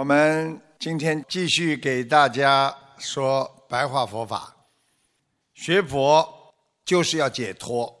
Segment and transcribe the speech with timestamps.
[0.00, 4.56] 我们今天继续给大家说白话佛法。
[5.52, 6.26] 学佛
[6.86, 7.94] 就是要解脱，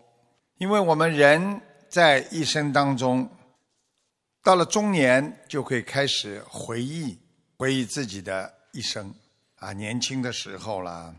[0.56, 1.60] 因为我们人
[1.90, 3.28] 在一生当中，
[4.42, 7.18] 到了中年就会开始回忆
[7.58, 9.14] 回忆自己的一生
[9.56, 11.14] 啊，年轻的时候啦，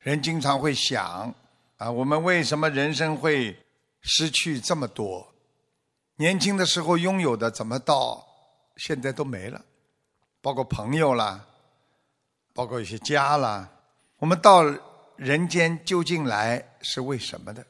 [0.00, 1.34] 人经常会想
[1.78, 3.56] 啊，我们为什么人生会
[4.02, 5.26] 失去这么多？
[6.16, 8.22] 年轻的时候拥有的，怎么到
[8.76, 9.64] 现在都没了？
[10.44, 11.42] 包括朋友啦，
[12.52, 13.66] 包括一些家啦，
[14.18, 14.62] 我们到
[15.16, 17.64] 人间究竟来是为什么的？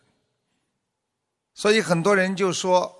[1.55, 2.93] 所以很多人就说：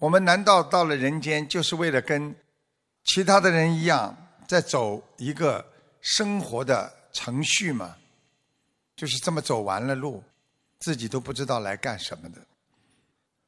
[0.00, 2.34] 我们难道到了人间就是为了跟
[3.04, 4.16] 其他的人一样，
[4.48, 5.64] 在走一个
[6.00, 7.94] 生活的程序吗？
[8.96, 10.20] 就是这么走完了路，
[10.80, 12.40] 自己都不知道来干什么的。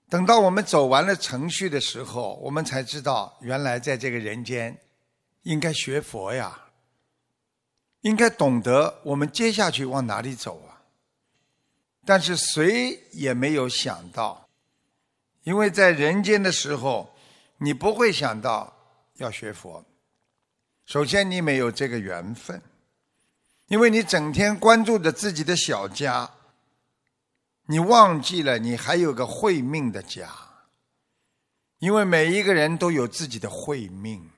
[0.09, 4.79] 等到我们走完了程序的时候，我们才知道，原来在这个人间。
[5.45, 6.69] 应该学佛呀，
[8.01, 10.83] 应该懂得我们接下去往哪里走啊。
[12.05, 14.49] 但是谁也没有想到，
[15.45, 17.15] 因为在人间的时候，
[17.59, 18.77] 你不会想到
[19.15, 19.85] 要学佛。
[20.85, 22.61] 首先，你没有这个缘分，
[23.69, 26.31] 因为你整天关注着自己的小家，
[27.67, 30.31] 你忘记了你还有个慧命的家。
[31.79, 34.31] 因为每一个人都有自己的慧命。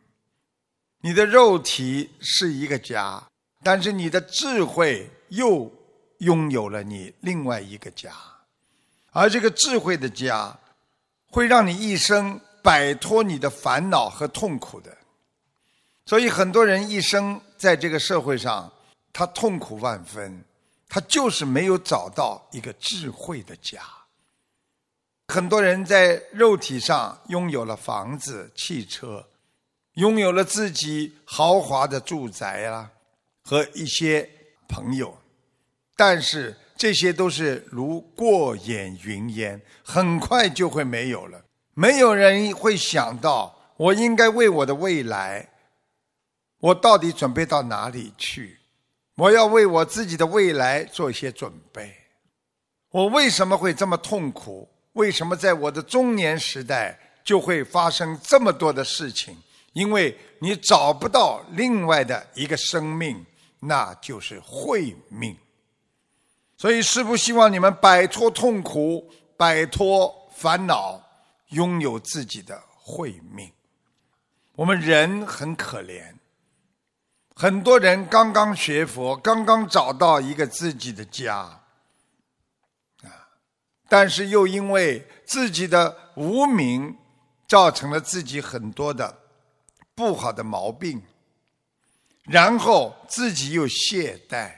[1.00, 3.22] 你的肉体是一个家，
[3.62, 5.70] 但是你的智慧又
[6.18, 8.12] 拥有了你另外一个家，
[9.12, 10.58] 而这个智慧的家，
[11.30, 14.96] 会让你一生摆脱你的烦恼和痛苦的。
[16.06, 18.72] 所以很多人一生在这个社会上，
[19.12, 20.44] 他痛苦万分，
[20.88, 23.80] 他就是没有找到一个智慧的家。
[25.28, 29.24] 很多人在肉体上拥有了房子、汽车。
[29.96, 32.90] 拥有了自己豪华的住宅啊，
[33.42, 34.28] 和一些
[34.68, 35.16] 朋友，
[35.96, 41.42] 但是这些都是如过眼云烟，很快就会没有了。
[41.72, 45.48] 没有人会想到，我应该为我的未来，
[46.58, 48.58] 我到底准备到哪里去？
[49.16, 51.94] 我要为我自己的未来做一些准备。
[52.90, 54.68] 我为什么会这么痛苦？
[54.92, 59.34] 为什么在我的中年时代就会发生这么多的事情？
[59.76, 63.26] 因为你找不到另外的一个生命，
[63.60, 65.36] 那就是慧命。
[66.56, 70.98] 所以师父希望你们摆脱痛苦，摆脱烦恼，
[71.48, 73.52] 拥有自己的慧命。
[74.54, 76.14] 我们人很可怜，
[77.34, 81.36] 很多人刚刚学佛，刚刚找到一个自己的家，
[83.02, 83.28] 啊，
[83.90, 86.96] 但是又因为自己的无名，
[87.46, 89.18] 造成了自己很多的。
[89.96, 91.02] 不好的毛病，
[92.24, 94.52] 然后自己又懈怠，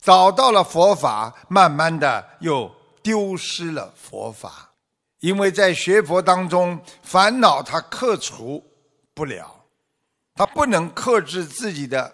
[0.00, 2.68] 找到了佛法，慢慢的又
[3.00, 4.72] 丢失了佛法，
[5.20, 8.62] 因为在学佛当中，烦恼他克除
[9.14, 9.64] 不了，
[10.34, 12.12] 他不能克制自己的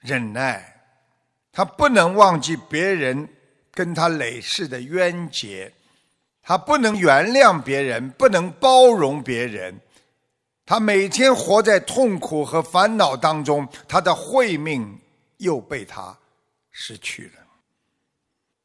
[0.00, 0.82] 忍耐，
[1.50, 3.26] 他不能忘记别人
[3.72, 5.72] 跟他累世的冤结，
[6.42, 9.80] 他不能原谅别人，不能包容别人。
[10.66, 14.98] 他每天活在痛苦和烦恼当中，他的慧命
[15.36, 16.18] 又被他
[16.72, 17.46] 失去了，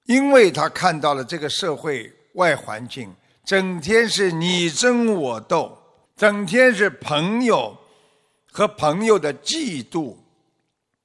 [0.05, 5.77] 因为他看到了这个社会外环境，整天是你争我斗，
[6.17, 7.77] 整天是朋友
[8.51, 10.15] 和朋友的嫉妒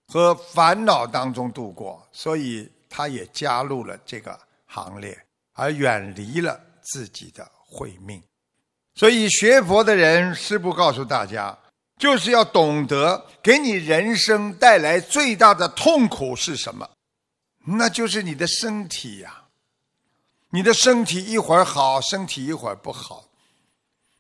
[0.09, 5.17] 和烦恼当中度过，所以他也加入了这个行列，
[5.53, 8.23] 而远离了自己的慧命。
[8.97, 11.57] 所以学佛的人，师父告诉大家，
[11.99, 16.89] 就是要懂得给你人生带来最大的痛苦是什么？
[17.67, 19.43] 那就是你的身体呀。
[20.51, 23.29] 你的身体一会儿好，身体一会儿不好；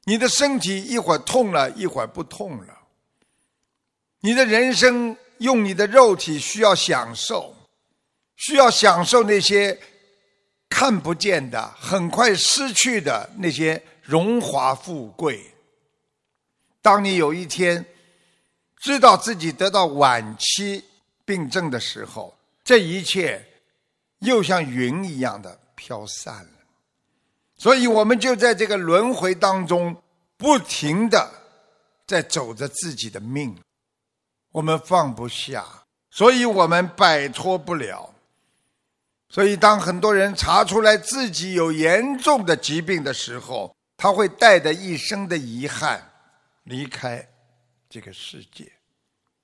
[0.04, 2.66] 你的身体一会儿痛了，一会儿不痛了。
[4.20, 7.56] 你的人生用你的肉体需要享受，
[8.36, 9.78] 需要享受那些
[10.68, 13.82] 看不见的、很快失去的那些。
[14.06, 15.52] 荣华富贵。
[16.80, 17.84] 当你有一天
[18.76, 20.84] 知道自己得到晚期
[21.24, 22.32] 病症的时候，
[22.62, 23.44] 这一切
[24.20, 26.50] 又像云一样的飘散了。
[27.58, 30.00] 所以，我们就在这个轮回当中，
[30.36, 31.28] 不停的
[32.06, 33.56] 在走着自己的命，
[34.52, 35.64] 我们放不下，
[36.10, 38.14] 所以我们摆脱不了。
[39.28, 46.10] 所以，当很多人查出来自己有严重的疾病的时候，他会带着一生的遗憾
[46.64, 47.26] 离开
[47.88, 48.70] 这个世界。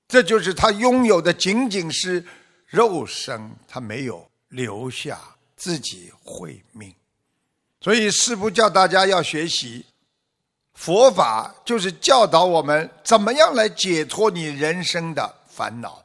[0.07, 2.23] 这就是他拥有的，仅仅是
[2.67, 5.19] 肉身，他没有留下
[5.55, 6.93] 自己慧命。
[7.81, 9.85] 所以师父教大家要学习
[10.73, 16.03] 佛法，就是教导我们怎么样来解脱你人生的烦恼。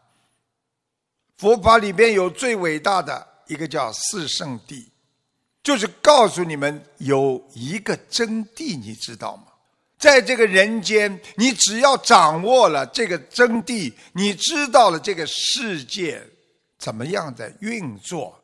[1.37, 4.87] 佛法里边有最伟大的一个叫四圣谛，
[5.63, 9.45] 就是告诉你们有一个真谛，你知道吗？
[9.99, 16.23] 在这个人间，你只要掌握了这个真谛，你知道了这个世界
[16.79, 18.41] 怎么样的运作，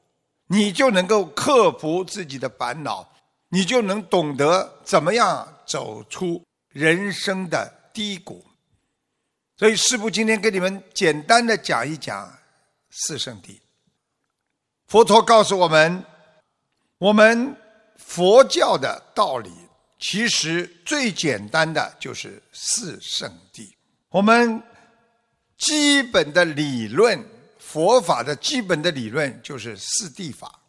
[0.49, 3.09] 你就能够克服自己的烦恼，
[3.49, 8.45] 你就能懂得怎么样走出人生的低谷。
[9.57, 12.37] 所以，师父今天给你们简单的讲一讲。
[12.97, 13.59] 四圣谛，
[14.87, 16.05] 佛陀告诉我们，
[16.99, 17.57] 我们
[17.97, 19.51] 佛教的道理
[19.99, 23.69] 其实最简单的就是四圣谛。
[24.11, 24.63] 我们
[25.59, 27.25] 基本的理论，
[27.59, 30.61] 佛法的基本的理论就是四谛法，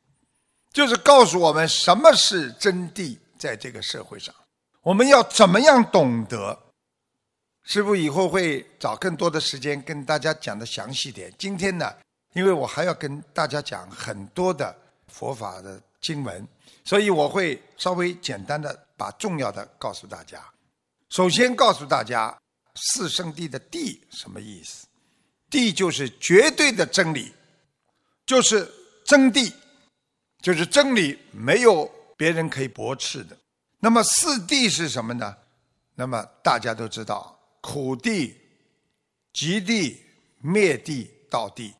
[0.71, 4.33] 就是告诉我们什么是真谛，在这个社会上，
[4.81, 6.57] 我们要怎么样懂得。
[7.63, 11.33] 师傅以后会找更多的时间跟大家讲的详细点。
[11.37, 11.91] 今天呢？
[12.33, 14.75] 因为我还要跟大家讲很多的
[15.07, 16.47] 佛法的经文，
[16.83, 20.39] 所以我会稍微简单的把重要的告诉大家。
[21.09, 22.37] 首先告诉大家，
[22.75, 24.85] 四圣地的“地”什么意思
[25.49, 27.33] ？“地”就是绝对的真理，
[28.23, 28.71] 就是
[29.03, 29.51] 真谛，
[30.43, 33.35] 就是真理，没有别人可以驳斥的。
[33.79, 35.35] 那么四谛是什么呢？
[35.95, 38.35] 那么大家都知道：苦地、
[39.33, 39.99] 极地、
[40.37, 41.73] 灭地、道地。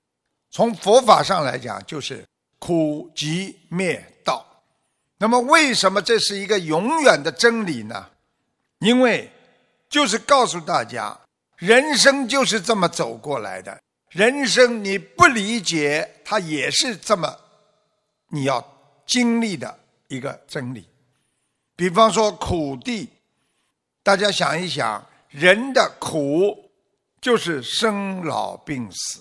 [0.50, 2.25] 从佛法上来讲，就是
[2.65, 4.44] 苦集灭道。
[5.19, 8.09] 那么，为什么这是一个永远的真理呢？
[8.79, 9.31] 因为
[9.88, 11.15] 就是告诉大家，
[11.57, 13.79] 人生就是这么走过来的。
[14.09, 17.38] 人生你不理解，它也是这么
[18.29, 18.65] 你要
[19.06, 19.77] 经历的
[20.07, 20.89] 一个真理。
[21.75, 23.07] 比方说苦地，
[24.01, 26.67] 大家想一想，人的苦
[27.21, 29.19] 就是生老病死。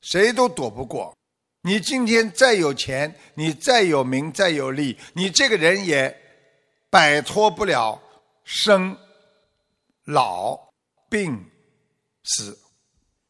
[0.00, 1.16] 谁都躲不过。
[1.62, 6.16] 你今天再有钱，你再有名，再有利，你这个人也
[6.88, 8.00] 摆脱不了
[8.44, 8.96] 生、
[10.04, 10.58] 老、
[11.10, 11.50] 病、
[12.24, 12.58] 死，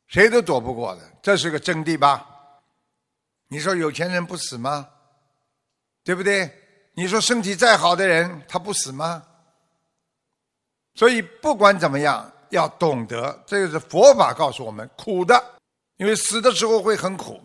[0.06, 1.02] 谁都躲不过的。
[1.20, 2.26] 这是个真谛吧？
[3.48, 4.88] 你说有钱人不死吗？
[6.04, 6.48] 对不对？
[6.94, 9.24] 你说身体再好的人他不死吗？
[10.94, 15.54] 所以不管怎么样，要懂得，这个是佛法告诉我们苦的。
[15.96, 17.40] 因为死的时候会很苦，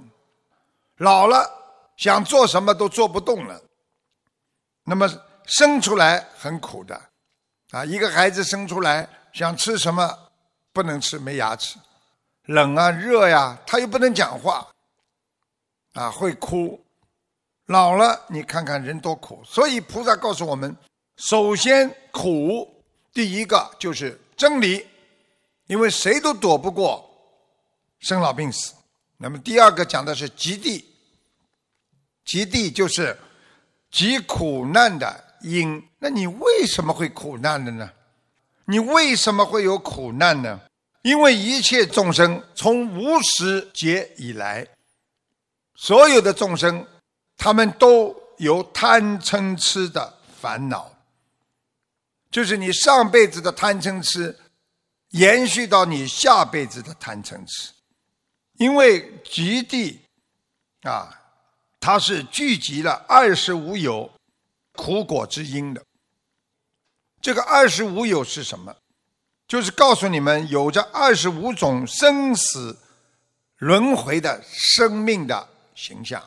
[0.98, 1.50] 老了
[1.98, 3.62] 想做什么都做不动了。
[4.84, 5.10] 那么
[5.46, 7.00] 生出来很苦的，
[7.72, 10.18] 啊，一个孩子生出来想吃什么
[10.72, 11.78] 不能吃，没牙齿，
[12.46, 14.68] 冷啊热呀，他又不能讲话，
[15.94, 16.80] 啊会哭。
[17.68, 20.76] 老了你看看人多苦，所以菩萨告诉我们，
[21.18, 24.88] 首先苦，第一个就是真理，
[25.66, 27.10] 因为谁都躲不过。
[28.00, 28.76] 生老病死，
[29.26, 30.86] 那么第二个讲的是极地，
[32.24, 33.18] 极地就是
[33.90, 35.84] 极苦难的因。
[35.98, 37.92] 那你为什么会苦难的呢？
[38.66, 40.62] 你为什么会有苦难呢？
[41.02, 44.68] 因为一切众生从无始劫以来，
[45.74, 46.86] 所有的众生，
[47.36, 50.96] 他们都有贪嗔痴的烦恼，
[52.30, 54.38] 就是你上辈子的贪嗔痴，
[55.10, 57.72] 延续到你下辈子的贪嗔痴。
[58.58, 60.02] 因为极地
[60.84, 61.22] 啊，
[61.80, 64.10] 它是聚集了二十五有
[64.74, 65.84] 苦果之因的。
[67.22, 68.76] 这个二十五有是什么？
[69.48, 72.78] 就是告诉你们，有着二十五种生死
[73.58, 76.22] 轮回的生命的形象，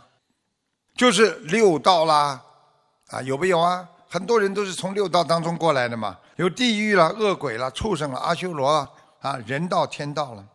[0.94, 2.40] 就是六道啦，
[3.08, 3.88] 啊，有没有啊？
[4.08, 8.88] 很多人都是从六道当中过来的嘛，有地狱了、恶鬼了、畜生了、阿修罗
[9.20, 10.46] 啊，人道、天道了。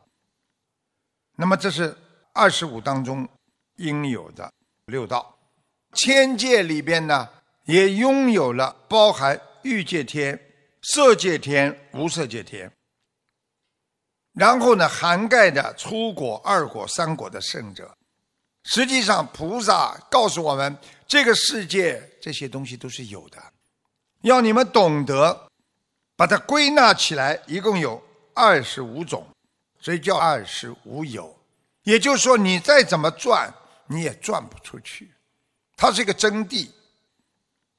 [1.36, 1.96] 那么这是
[2.32, 3.28] 二十五当中
[3.78, 4.52] 应有的
[4.86, 5.36] 六道，
[5.94, 7.28] 千界里边呢
[7.66, 10.40] 也拥有了包含欲界天、
[10.84, 12.72] 色界天、无色界天，
[14.34, 17.96] 然后呢涵盖的初果、二果、三果的圣者。
[18.66, 23.38] 实际上，菩萨告诉我们，这个世界这些东西都是有的，
[24.22, 25.48] 要你们懂得
[26.16, 28.02] 把它归纳起来，一共有
[28.34, 29.28] 二十五种。
[29.84, 31.38] 所以叫二十无有，
[31.84, 33.54] 也就是说，你再怎么转，
[33.88, 35.12] 你也转不出去。
[35.76, 36.70] 它是一个真谛，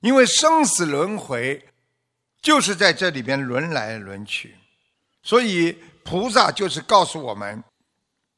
[0.00, 1.66] 因为生死轮回
[2.42, 4.54] 就是在这里边轮来轮去。
[5.23, 7.64] 所以菩萨就是告诉我们，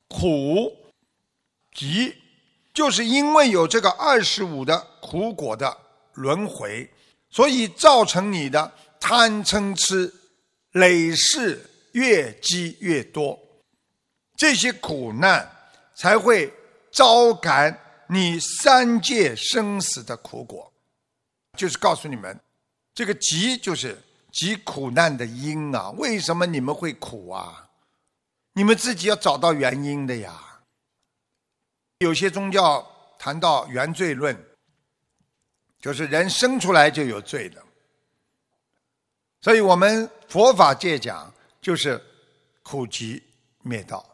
[0.07, 0.73] 苦
[1.75, 2.15] 集
[2.73, 5.77] 就是因为有这个二十五的苦果的
[6.15, 6.89] 轮回，
[7.31, 10.15] 所以造成你的贪嗔痴
[10.71, 13.37] 累世越积越多，
[14.37, 15.51] 这些苦难
[15.95, 16.53] 才会
[16.91, 17.79] 招感
[18.09, 20.73] 你三界生死的苦果。
[21.57, 22.39] 就是告诉你们，
[22.95, 23.99] 这个集就是
[24.31, 25.91] 集苦难的因啊！
[25.93, 27.71] 为什么你们会苦啊？
[28.53, 30.61] 你们自己要找到原因的呀。
[32.01, 32.87] 有些宗教
[33.19, 34.39] 谈到原罪论，
[35.81, 37.63] 就是人生出来就有罪的。
[39.41, 42.03] 所以我们佛法界讲，就是
[42.63, 43.23] 苦集
[43.63, 44.05] 灭道，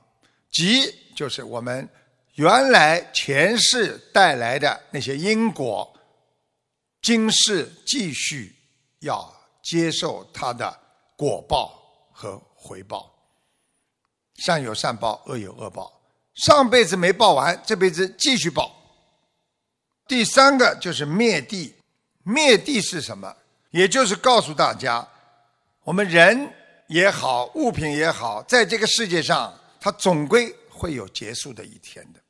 [0.53, 1.89] 即就是我们
[2.35, 5.93] 原来前世带来的那些因果。
[7.01, 8.55] 今世继续
[9.01, 10.79] 要接受它的
[11.17, 11.75] 果报
[12.13, 13.13] 和回报，
[14.37, 16.01] 善有善报，恶有恶报。
[16.35, 18.73] 上辈子没报完，这辈子继续报。
[20.07, 21.75] 第三个就是灭地，
[22.23, 23.37] 灭地是什么？
[23.71, 25.07] 也就是告诉大家，
[25.83, 26.49] 我们人
[26.87, 29.53] 也好，物品也好，在这个世界上，
[29.83, 32.21] 它总归会有结束的一天的，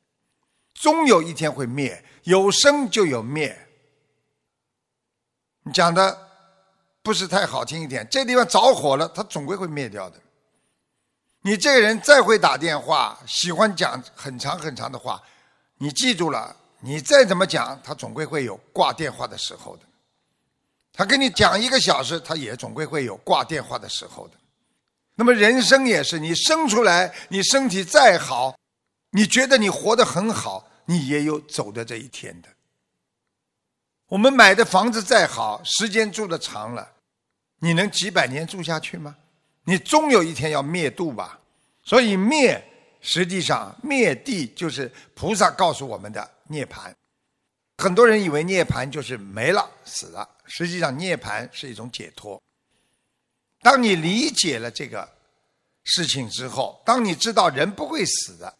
[0.73, 2.03] 终有一天会灭。
[2.23, 3.55] 有生就有灭。
[5.61, 6.17] 你讲的
[7.03, 10.19] 不是太好听一点，这地方着火了，它总归会灭掉的。
[11.43, 15.21] 你这个人再会打电话，喜欢讲很长很长的话，
[15.77, 19.83] 你记住了，你再怎么讲，他总归会有挂电话的时候的。
[20.91, 24.37] 他跟你讲一个小时，他也总归会有挂电话的时候的。
[25.15, 28.57] 那么人生也是，你生出来，你身体再好，
[29.11, 32.49] 你觉得你活得很好，你也有走的这一天的。
[34.07, 36.91] 我们买的房子再好，时间住的长了，
[37.59, 39.15] 你能几百年住下去吗？
[39.65, 41.39] 你终有一天要灭度吧。
[41.83, 42.63] 所以灭，
[43.01, 46.93] 实际上灭地就是菩萨告诉我们的涅槃。
[47.77, 52.41] 很多人以为涅槃就是没了、死了，实际上涅槃是一种解脱。
[53.63, 55.09] 当你理解了这个
[55.83, 58.53] 事情之后，当你知道人不会死的，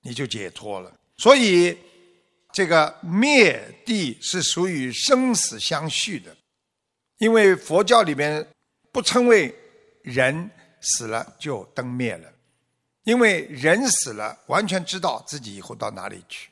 [0.00, 0.90] 你就解脱了。
[1.16, 1.76] 所以。
[2.54, 6.36] 这个灭地是属于生死相续的，
[7.16, 8.46] 因为佛教里面
[8.92, 9.54] 不称为
[10.02, 10.50] 人
[10.82, 12.30] 死了就灯灭了，
[13.04, 16.50] 因为人死了完全知道自己以后到哪里去，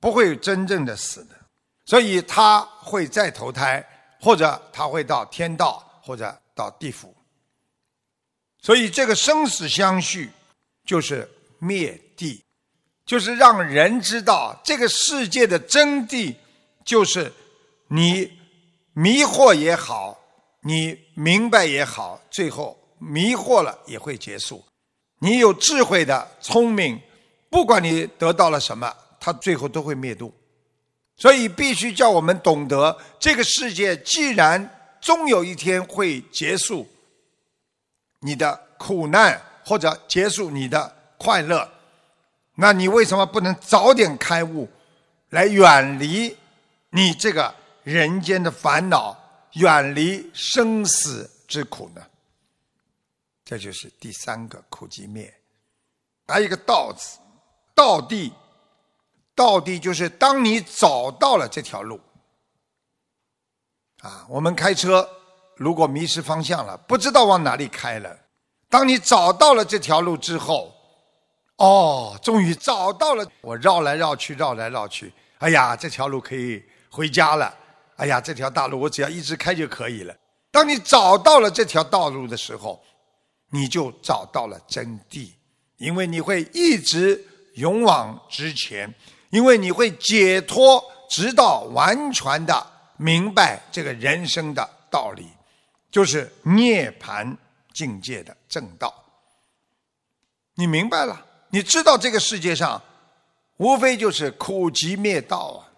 [0.00, 1.36] 不会真正的死的，
[1.84, 3.86] 所以他会再投胎，
[4.18, 7.14] 或者他会到天道，或者到地府。
[8.60, 10.30] 所以这个生死相续
[10.84, 12.42] 就是灭地。
[13.06, 16.34] 就是让人知道这个世界的真谛，
[16.86, 17.30] 就是
[17.88, 18.32] 你
[18.94, 20.18] 迷惑也好，
[20.62, 24.64] 你明白也好，最后迷惑了也会结束。
[25.18, 26.98] 你有智慧的聪明，
[27.50, 30.34] 不管你得到了什么，它最后都会灭度。
[31.18, 36.88] 所以必须叫我们懂得，这个世界既然终有一天会结束，
[38.20, 41.70] 你的苦难或者结束你的快乐。
[42.54, 44.66] 那你为什么不能早点开悟，
[45.28, 46.34] 来远离
[46.88, 49.14] 你这个人间的烦恼，
[49.52, 52.02] 远离生死之苦呢？
[53.44, 55.32] 这就是第三个苦集灭。
[56.26, 57.18] 还有一个道字，
[57.74, 58.32] 道地，
[59.34, 62.00] 道地就是当你找到了这条路，
[64.04, 65.08] 啊，我们开车
[65.56, 68.14] 如果迷失方向了，不知道往哪里开了，
[68.68, 70.70] 当你找到了这条路之后。
[71.56, 73.24] 哦，终于找到了！
[73.40, 77.54] 我绕来绕去，绕来绕去，哎呀，这条路可以回家了。
[77.94, 80.12] 哎呀，这条大路我只要一直开就可以了。
[80.50, 82.82] 当你找到了这条道路的时候，
[83.52, 85.30] 你就找到了真谛，
[85.76, 88.92] 因为你会一直勇往直前，
[89.30, 95.28] 因为你会解脱，直到完全的明白这个人生的道理，
[95.90, 97.36] 就是涅槃
[97.72, 99.04] 境界的正道。
[100.54, 101.26] 你明白了。
[101.50, 102.82] 你知道这个世界上，
[103.58, 105.70] 无非就是苦集灭道啊。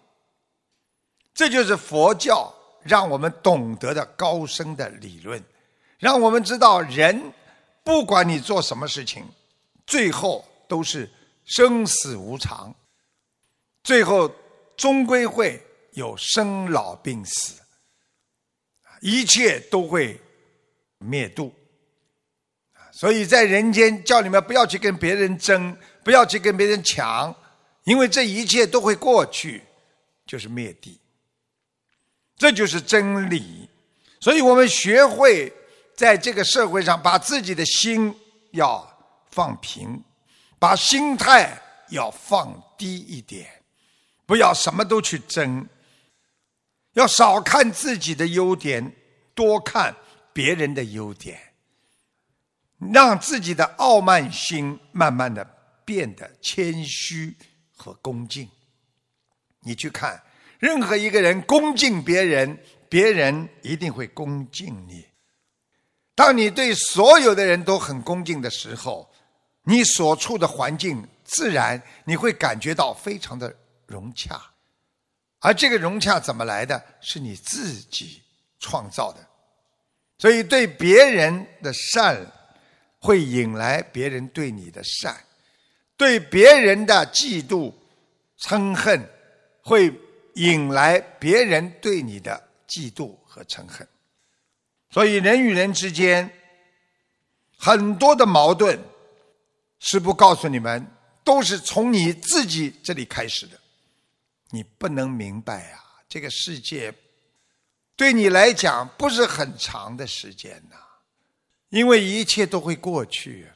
[1.33, 5.43] 这就是佛教让我们懂得的高深的理论，
[5.99, 7.31] 让我们知道人
[7.83, 9.23] 不管你做什么事情，
[9.85, 11.07] 最后都是
[11.45, 12.73] 生死无常，
[13.83, 14.31] 最后
[14.75, 15.63] 终归会
[15.97, 17.59] 有生老病死，
[19.01, 20.21] 一切都会
[20.99, 21.51] 灭度。
[22.91, 27.35] 所以在人间叫你们不要去跟别人争，不要去跟别人抢，
[27.83, 29.63] 因为这一切都会过去，
[30.27, 31.01] 就是灭地。
[32.35, 33.67] 这就是真理。
[34.19, 35.51] 所以我们学会
[35.95, 38.15] 在这个社会上把自己的心
[38.51, 38.87] 要
[39.31, 39.99] 放平，
[40.59, 43.49] 把心态要放低一点，
[44.27, 45.67] 不要什么都去争，
[46.97, 48.91] 要少看自己的优点，
[49.35, 49.95] 多看
[50.33, 51.39] 别人的优点，
[52.91, 55.45] 让自己的傲慢心慢慢的
[55.85, 57.37] 变得谦虚
[57.71, 58.49] 和恭敬。
[59.59, 60.19] 你去看，
[60.57, 62.57] 任何一个人恭敬别人，
[62.89, 65.05] 别人一定会恭敬你。
[66.15, 69.07] 当你对所有的人都很恭敬的时候，
[69.61, 74.41] 你所处的环境自然你会感觉到非常的融洽，
[75.39, 76.83] 而这个融洽怎么来的？
[77.01, 78.21] 是你自己
[78.59, 79.19] 创造的。
[80.17, 82.25] 所以，对别人的善，
[82.99, 85.13] 会引来别人对你的善；
[85.95, 87.73] 对别人的嫉妒、
[88.39, 89.07] 嗔恨。
[89.69, 89.93] 会
[90.35, 93.85] 引来别人对你的嫉妒和嗔恨，
[94.89, 96.31] 所以人与人之间
[97.57, 98.79] 很多的矛盾，
[99.79, 100.87] 师不告诉你们，
[101.21, 103.59] 都是从你自己这里开始的。
[104.49, 106.93] 你不能明白啊，这个世界
[107.95, 110.75] 对你来讲不是很长的时间呐，
[111.69, 113.47] 因为一切都会过去。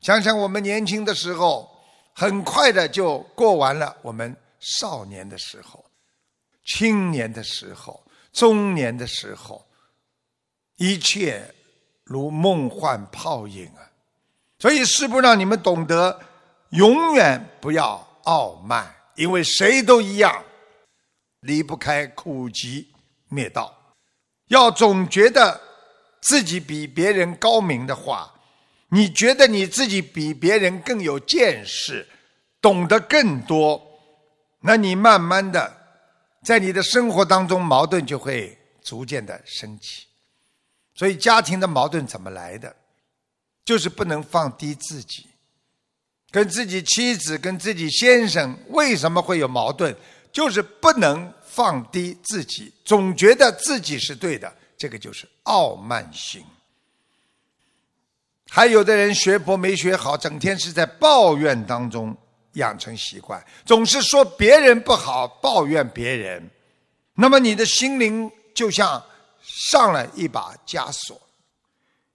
[0.00, 1.70] 想想我们年轻的时候，
[2.12, 4.36] 很快的就过完了，我们。
[4.64, 5.84] 少年的时候，
[6.64, 8.00] 青年的时候，
[8.32, 9.66] 中年的时候，
[10.76, 11.52] 一切
[12.04, 13.82] 如梦幻泡影啊！
[14.60, 16.16] 所以师父让你们懂得，
[16.70, 20.44] 永远不要傲慢，因为谁都一样，
[21.40, 22.92] 离不开苦集
[23.28, 23.94] 灭道。
[24.48, 25.60] 要总觉得
[26.20, 28.34] 自己比别人高明的话，
[28.88, 32.06] 你觉得你自己比别人更有见识，
[32.60, 33.82] 懂得更多。
[34.60, 35.76] 那你慢慢的，
[36.44, 40.06] 在你的生活当中，矛盾就会逐渐的升起。
[40.94, 42.76] 所以家庭的矛盾怎么来的？
[43.64, 45.30] 就是不能放低自己，
[46.32, 49.94] 跟自己妻子、跟自己先生为什么会有矛盾？
[50.32, 56.42] 就是不能放低自己，总觉得自己是对的，这个就是傲慢心。
[58.50, 62.16] 还有的人学佛没学好，整天是在抱怨当中。
[62.56, 66.50] 养成习惯，总是说别人不好，抱怨别人，
[67.14, 69.02] 那么你的心灵就像
[69.42, 71.18] 上了一把枷锁，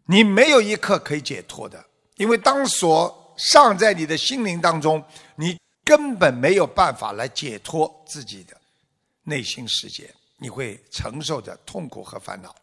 [0.06, 1.84] 你没有一刻可以解脱的，
[2.18, 5.04] 因为当锁上在你的心灵当中，
[5.36, 8.60] 你根本没有办法来解脱自己的
[9.24, 12.54] 内心世界，你会承受着痛苦和烦恼。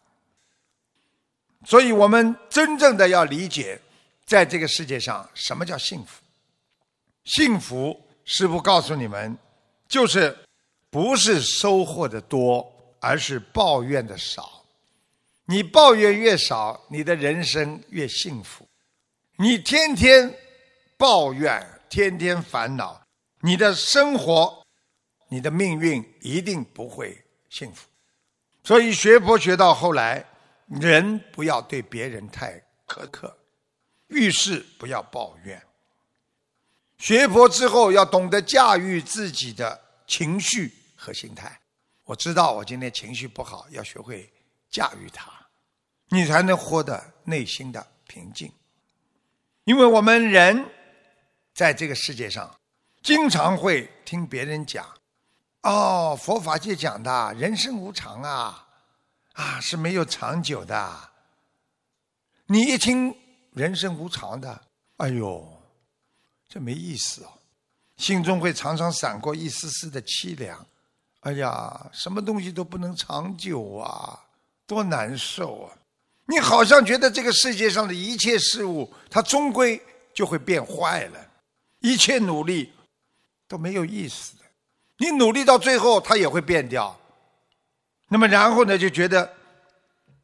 [1.65, 3.79] 所以我们真正的要理解，
[4.25, 6.21] 在这个世界上，什么叫幸福？
[7.23, 9.35] 幸福，师父告诉你们，
[9.87, 10.37] 就是
[10.91, 14.63] 不是收获的多，而是抱怨的少。
[15.45, 18.67] 你抱怨越少，你的人生越幸福。
[19.37, 20.31] 你天天
[20.97, 23.01] 抱怨，天天烦恼，
[23.41, 24.65] 你的生活，
[25.27, 27.87] 你的命运一定不会幸福。
[28.63, 30.25] 所以学佛学到后来，
[30.67, 32.53] 人不要对别人太
[32.87, 33.37] 苛刻，
[34.07, 35.61] 遇事不要抱怨。
[36.97, 41.59] 学佛之后，要懂得驾驭自己的情绪和心态。
[42.05, 44.31] 我知道我今天情绪不好，要学会
[44.69, 45.29] 驾驭它，
[46.07, 48.51] 你才能获得内心的平静。
[49.65, 50.65] 因为我们人
[51.55, 52.53] 在这个世界上，
[53.01, 54.85] 经常会听别人讲
[55.63, 58.67] ：“哦，佛法界讲的人生无常啊，
[59.31, 61.09] 啊是没有长久的。”
[62.47, 63.15] 你一听
[63.53, 64.61] 人生无常的，
[64.97, 65.49] 哎呦！
[66.49, 67.31] 这没意思哦，
[67.95, 70.63] 心中会常常闪过一丝丝的凄凉。
[71.21, 74.19] 哎呀，什么东西都不能长久啊，
[74.67, 75.71] 多难受啊！
[76.25, 79.81] 你好像觉得这个世界上的一切事物，它终归
[80.13, 81.31] 就会变坏了，
[81.85, 82.73] 一切努力
[83.47, 84.43] 都没有意思的。
[84.97, 86.99] 你努力到最后，它也会变掉。
[88.07, 89.31] 那么然后呢，就觉得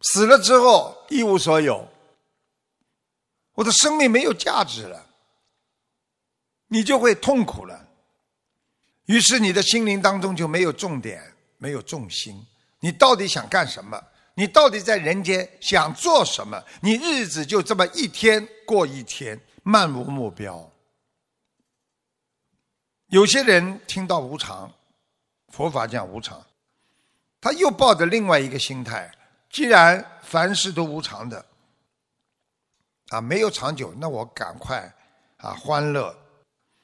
[0.01, 1.87] 死了之后一无所有，
[3.53, 5.05] 我的生命没有价值了。
[6.67, 7.87] 你就会痛苦了，
[9.05, 11.21] 于是你的心灵当中就没有重点，
[11.57, 12.33] 没有重心。
[12.79, 14.01] 你到底想干什么？
[14.33, 16.63] 你到底在人间想做什么？
[16.81, 20.67] 你日子就这么一天过一天，漫无目标。
[23.11, 24.71] 有些人听到无常，
[25.49, 26.41] 佛法讲无常，
[27.41, 29.11] 他又抱着另外一个心态：
[29.49, 31.45] 既然凡事都无常的，
[33.09, 34.95] 啊，没有长久，那我赶快
[35.35, 36.15] 啊欢乐。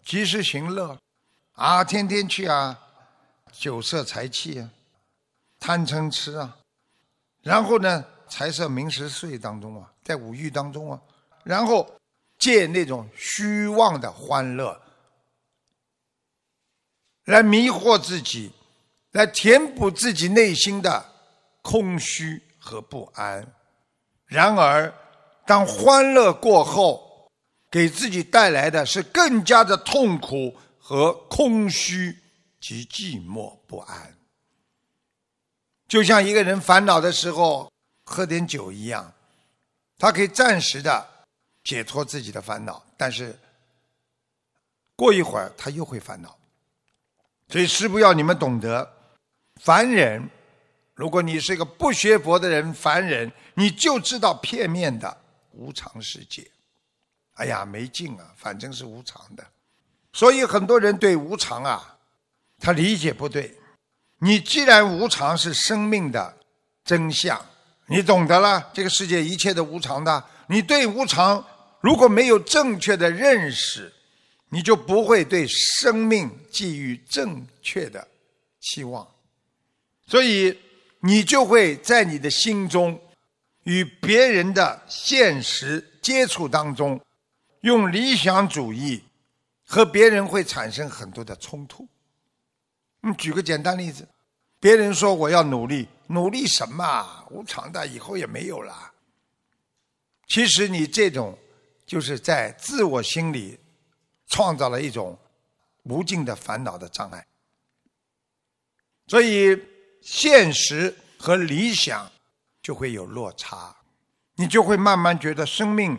[0.04, 0.98] 及时行乐，
[1.54, 2.78] 啊，天天去啊，
[3.54, 4.70] 酒色财气啊，
[5.62, 6.58] 贪嗔痴啊，
[7.42, 11.00] 然后呢，财色名食睡当中啊，在五欲当中啊，
[11.46, 11.90] 然后
[12.38, 14.78] 借那种虚妄的欢乐
[17.28, 18.52] 来迷惑自己，
[19.12, 21.06] 来填补自己内心的
[21.62, 23.46] 空虚和不安。
[24.26, 24.94] 然而，
[25.46, 27.30] 当欢乐过后，
[27.70, 32.18] 给自己带来的是更加的痛苦和空虚
[32.62, 34.18] 及寂寞不安。
[35.90, 37.70] 就像一个人烦恼的时候
[38.06, 39.14] 喝点酒一样，
[39.98, 41.06] 他可以暂时的
[41.62, 43.38] 解脱自己的烦恼，但是
[44.96, 46.37] 过一会儿他又会烦恼。
[47.50, 48.92] 所以师父要你们懂得，
[49.62, 50.30] 凡人，
[50.94, 55.18] 如果你是一个不学佛的人，凡人你就知道片面的
[55.52, 56.46] 无常世界。
[57.36, 59.46] 哎呀，没劲啊，反正是无常的。
[60.12, 61.98] 所以很多人对无常啊，
[62.60, 63.56] 他理解不对。
[64.20, 66.36] 你既然无常是生命的
[66.84, 67.40] 真相，
[67.86, 71.46] 你懂得了这个世界一切的无常的，你对无常
[71.80, 73.94] 如果没有正确的认识，
[74.50, 78.08] 你就不会对生命寄予正确的
[78.62, 79.08] 期望，
[80.06, 80.58] 所以
[81.02, 83.00] 你就会在你的心中
[83.64, 87.00] 与别人的现实接触当中，
[87.62, 89.04] 用理想主义
[89.66, 91.88] 和别人会产生很多的冲突。
[93.04, 94.08] 嗯，举个简单例子，
[94.60, 97.28] 别人说我要努力，努力什么？
[97.30, 98.94] 无常的，以后也没有了。
[100.28, 101.38] 其实你这种
[101.86, 103.60] 就是在自我心里
[104.28, 105.18] 创造了一种
[105.84, 107.26] 无尽的烦恼的障碍。
[109.08, 109.58] 所以
[110.02, 112.12] 现实和理想
[112.62, 113.76] 就会有落差，
[114.36, 115.98] 你就会慢慢觉得生命，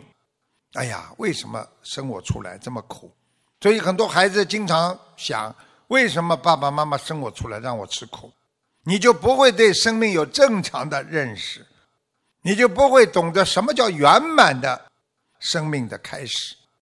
[0.73, 3.11] 哎呀，为什么生我出来这么苦？
[3.61, 5.55] 所以很多孩子经常想。
[5.89, 8.31] 为什么爸爸妈妈生我出来让我吃苦？
[8.83, 11.65] 你就不会对生命有正常的认识，
[12.43, 14.79] 你就不会懂得什么叫圆满的
[15.39, 16.55] 生命的开始。